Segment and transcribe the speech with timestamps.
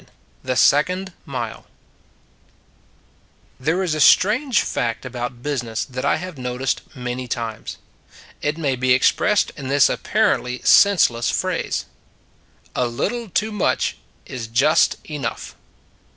[0.43, 1.67] THE SECOND MILE
[3.59, 7.77] THERE is a strange fact about busi ness that I have noticed many times.
[8.41, 11.85] It may be expressed in this apparently senseless phrase:
[12.75, 13.95] A little too much
[14.25, 15.55] is just enough.